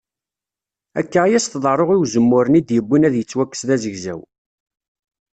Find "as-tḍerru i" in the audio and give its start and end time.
1.37-1.97